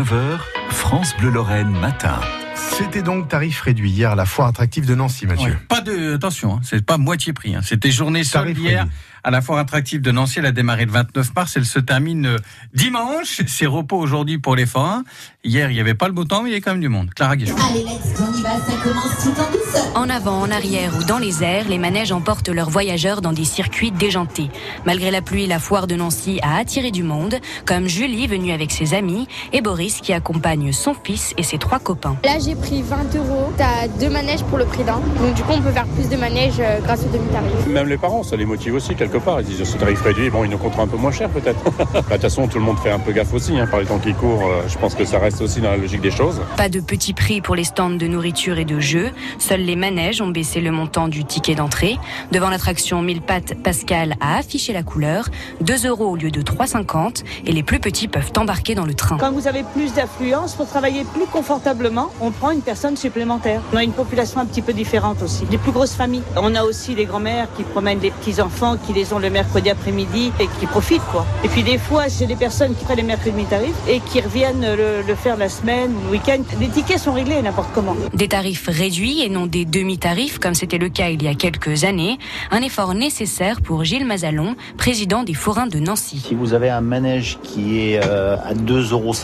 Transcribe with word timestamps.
9h, 0.00 0.38
France 0.70 1.14
Bleu 1.18 1.28
Lorraine 1.28 1.68
matin. 1.68 2.18
C'était 2.54 3.02
donc 3.02 3.28
tarif 3.28 3.60
réduit 3.60 3.90
hier 3.90 4.12
à 4.12 4.14
la 4.14 4.24
foire 4.24 4.48
attractive 4.48 4.86
de 4.86 4.94
Nancy, 4.94 5.26
Mathieu. 5.26 5.50
Ouais, 5.50 5.58
pas 5.68 5.82
de 5.82 6.14
attention, 6.14 6.54
hein, 6.54 6.60
c'est 6.62 6.82
pas 6.82 6.96
moitié 6.96 7.34
prix. 7.34 7.54
Hein. 7.54 7.60
C'était 7.62 7.90
journée 7.90 8.24
seule 8.24 8.44
Tarif 8.44 8.58
hier 8.58 8.80
réduit. 8.84 8.96
À 9.24 9.30
la 9.30 9.40
foire 9.40 9.58
attractive 9.58 10.00
de 10.00 10.10
Nancy. 10.10 10.38
Elle 10.38 10.46
a 10.46 10.52
démarré 10.52 10.84
le 10.84 10.92
29 10.92 11.34
mars. 11.34 11.56
Elle 11.56 11.64
se 11.64 11.78
termine 11.78 12.26
euh, 12.26 12.36
dimanche. 12.74 13.42
C'est 13.46 13.66
repos 13.66 13.98
aujourd'hui 13.98 14.38
pour 14.38 14.56
les 14.56 14.66
forains. 14.66 15.04
Hier, 15.42 15.70
il 15.70 15.74
n'y 15.74 15.80
avait 15.80 15.94
pas 15.94 16.06
le 16.06 16.12
beau 16.12 16.24
temps, 16.24 16.42
mais 16.42 16.50
il 16.50 16.52
y 16.52 16.54
avait 16.54 16.60
quand 16.60 16.72
même 16.72 16.80
du 16.80 16.88
monde. 16.88 17.10
Clara 17.14 17.36
Guichon. 17.36 17.56
Allez, 17.70 17.82
let's 17.82 18.14
go, 18.14 18.24
on 18.28 18.38
y 18.38 18.42
va, 18.42 18.50
ça 18.58 18.72
commence 18.82 19.22
tout 19.22 19.40
en 19.40 19.50
douceur. 19.50 19.96
En 19.96 20.10
avant, 20.10 20.40
en 20.40 20.50
arrière 20.50 20.92
ou 20.98 21.04
dans 21.04 21.18
les 21.18 21.42
airs, 21.42 21.68
les 21.68 21.78
manèges 21.78 22.12
emportent 22.12 22.50
leurs 22.50 22.68
voyageurs 22.68 23.22
dans 23.22 23.32
des 23.32 23.44
circuits 23.44 23.90
déjantés. 23.90 24.50
Malgré 24.84 25.10
la 25.10 25.22
pluie, 25.22 25.46
la 25.46 25.58
foire 25.58 25.86
de 25.86 25.94
Nancy 25.94 26.38
a 26.42 26.56
attiré 26.56 26.90
du 26.90 27.02
monde, 27.02 27.36
comme 27.64 27.88
Julie 27.88 28.26
venue 28.26 28.52
avec 28.52 28.70
ses 28.70 28.92
amis 28.92 29.28
et 29.52 29.62
Boris 29.62 30.00
qui 30.00 30.12
accompagne 30.12 30.72
son 30.72 30.94
fils 30.94 31.34
et 31.38 31.42
ses 31.42 31.58
trois 31.58 31.78
copains. 31.78 32.16
Là, 32.24 32.38
j'ai 32.38 32.54
pris 32.54 32.82
20 32.82 33.14
euros. 33.16 33.52
T'as 33.56 33.88
deux 33.88 34.10
manèges 34.10 34.44
pour 34.44 34.58
le 34.58 34.66
prix 34.66 34.84
d'un. 34.84 35.00
Donc, 35.20 35.34
du 35.34 35.42
coup, 35.42 35.52
on 35.52 35.62
peut 35.62 35.72
faire 35.72 35.86
plus 35.86 36.08
de 36.08 36.16
manèges 36.16 36.60
euh, 36.60 36.80
grâce 36.80 37.04
au 37.04 37.08
demi-tarif. 37.08 37.66
Même 37.66 37.88
les 37.88 37.98
parents, 37.98 38.22
ça 38.22 38.36
les 38.36 38.44
motive 38.44 38.74
aussi 38.74 38.94
quelque 38.94 39.09
part. 39.18 39.40
Ils 39.40 39.46
disent 39.46 39.64
ce 39.64 39.76
tarif 39.76 40.02
réduit, 40.02 40.30
bon, 40.30 40.44
ils 40.44 40.50
nous 40.50 40.58
coûteront 40.58 40.82
un 40.82 40.86
peu 40.86 40.96
moins 40.96 41.12
cher 41.12 41.28
peut-être. 41.30 41.60
Bah, 41.92 42.00
De 42.02 42.12
toute 42.12 42.22
façon, 42.22 42.46
tout 42.48 42.58
le 42.58 42.64
monde 42.64 42.78
fait 42.78 42.90
un 42.90 42.98
peu 42.98 43.12
gaffe 43.12 43.32
aussi. 43.32 43.58
Hein, 43.58 43.66
par 43.66 43.80
les 43.80 43.86
temps 43.86 43.98
qui 43.98 44.14
courent, 44.14 44.46
euh, 44.46 44.62
je 44.68 44.78
pense 44.78 44.94
que 44.94 45.04
ça 45.04 45.18
reste 45.18 45.40
aussi 45.40 45.60
dans 45.60 45.70
la 45.70 45.76
logique 45.76 46.00
des 46.00 46.10
choses. 46.10 46.40
Pas 46.56 46.68
de 46.68 46.80
petits 46.80 47.12
prix 47.14 47.40
pour 47.40 47.54
les 47.54 47.64
stands 47.64 47.90
de 47.90 48.06
nourriture 48.06 48.58
et 48.58 48.64
de 48.64 48.80
jeux. 48.80 49.10
Seuls 49.38 49.60
les 49.60 49.76
manèges 49.76 50.20
ont 50.20 50.28
baissé 50.28 50.60
le 50.60 50.70
montant 50.70 51.08
du 51.08 51.24
ticket 51.24 51.54
d'entrée. 51.54 51.98
Devant 52.32 52.50
l'attraction 52.50 53.02
1000 53.02 53.22
pattes, 53.22 53.54
Pascal 53.62 54.14
a 54.20 54.38
affiché 54.38 54.72
la 54.72 54.82
couleur. 54.82 55.28
2 55.60 55.86
euros 55.86 56.10
au 56.10 56.16
lieu 56.16 56.30
de 56.30 56.42
3,50 56.42 57.24
et 57.46 57.52
les 57.52 57.62
plus 57.62 57.80
petits 57.80 58.08
peuvent 58.08 58.32
embarquer 58.36 58.74
dans 58.74 58.86
le 58.86 58.94
train. 58.94 59.16
Quand 59.18 59.32
vous 59.32 59.48
avez 59.48 59.64
plus 59.74 59.94
d'affluence, 59.94 60.54
pour 60.54 60.66
travailler 60.68 61.04
plus 61.04 61.26
confortablement, 61.26 62.10
on 62.20 62.30
prend 62.30 62.50
une 62.50 62.62
personne 62.62 62.96
supplémentaire. 62.96 63.60
On 63.72 63.76
a 63.76 63.84
une 63.84 63.92
population 63.92 64.40
un 64.40 64.46
petit 64.46 64.62
peu 64.62 64.72
différente 64.72 65.22
aussi, 65.22 65.44
des 65.46 65.58
plus 65.58 65.72
grosses 65.72 65.94
familles. 65.94 66.22
On 66.36 66.54
a 66.54 66.62
aussi 66.62 66.94
les 66.94 67.04
grands-mères 67.04 67.48
qui 67.56 67.62
promènent 67.62 68.00
les 68.00 68.10
petits-enfants, 68.10 68.76
qui 68.76 68.92
les 68.92 68.99
ont 69.12 69.18
le 69.18 69.30
mercredi 69.30 69.70
après-midi 69.70 70.32
et 70.40 70.48
qui 70.58 70.66
profitent 70.66 71.04
quoi. 71.10 71.26
Et 71.44 71.48
puis 71.48 71.62
des 71.62 71.78
fois, 71.78 72.08
c'est 72.08 72.26
des 72.26 72.36
personnes 72.36 72.74
qui 72.74 72.84
prennent 72.84 72.98
les 72.98 73.02
mercredis 73.02 73.44
tarifs 73.44 73.74
et 73.88 74.00
qui 74.00 74.20
reviennent 74.20 74.60
le, 74.60 75.02
le 75.06 75.14
faire 75.14 75.36
la 75.36 75.48
semaine, 75.48 75.92
le 76.04 76.10
week-end. 76.10 76.42
Les 76.60 76.68
tickets 76.68 76.98
sont 76.98 77.12
réglés 77.12 77.40
n'importe 77.42 77.70
comment. 77.74 77.96
Des 78.14 78.28
tarifs 78.28 78.68
réduits 78.68 79.22
et 79.22 79.28
non 79.28 79.46
des 79.46 79.64
demi-tarifs 79.64 80.38
comme 80.38 80.54
c'était 80.54 80.78
le 80.78 80.88
cas 80.88 81.08
il 81.08 81.22
y 81.22 81.28
a 81.28 81.34
quelques 81.34 81.84
années. 81.84 82.18
Un 82.50 82.60
effort 82.62 82.94
nécessaire 82.94 83.60
pour 83.60 83.84
Gilles 83.84 84.06
Mazalon, 84.06 84.56
président 84.76 85.22
des 85.22 85.34
forains 85.34 85.66
de 85.66 85.78
Nancy. 85.78 86.22
Si 86.26 86.34
vous 86.34 86.54
avez 86.54 86.70
un 86.70 86.80
manège 86.80 87.38
qui 87.42 87.80
est 87.80 88.00
euh, 88.04 88.36
à 88.36 88.54
2,50 88.54 88.92
euros 88.92 89.14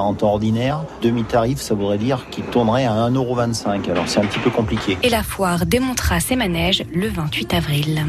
en 0.00 0.14
temps 0.14 0.32
ordinaire, 0.32 0.84
demi-tarif, 1.02 1.60
ça 1.60 1.74
voudrait 1.74 1.98
dire 1.98 2.26
qu'il 2.30 2.44
tournerait 2.44 2.86
à 2.86 2.92
1,25 2.92 3.16
euros. 3.16 3.38
Alors 3.90 4.08
c'est 4.08 4.20
un 4.20 4.26
petit 4.26 4.38
peu 4.38 4.50
compliqué. 4.50 4.98
Et 5.02 5.08
la 5.08 5.22
foire 5.22 5.66
démontera 5.66 6.20
ses 6.20 6.36
manèges 6.36 6.84
le 6.92 7.08
28 7.08 7.54
avril. 7.54 8.04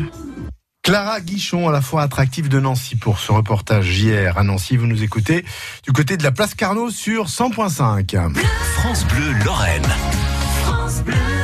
Clara 0.88 1.20
Guichon, 1.20 1.68
à 1.68 1.74
la 1.74 1.82
fois 1.82 2.02
attractive 2.02 2.48
de 2.48 2.62
Nancy 2.62 2.96
pour 2.96 3.20
ce 3.20 3.34
reportage 3.34 4.00
hier 4.00 4.38
à 4.38 4.44
Nancy. 4.44 4.78
Vous 4.78 4.88
nous 4.88 5.04
écoutez 5.04 5.44
du 5.84 5.92
côté 5.92 6.16
de 6.16 6.24
la 6.24 6.32
place 6.32 6.56
Carnot 6.56 6.92
sur 6.92 7.26
100.5. 7.26 8.34
France 8.78 9.06
Bleu 9.08 9.34
Lorraine. 9.44 9.84
France 10.64 11.02
Bleu. 11.04 11.37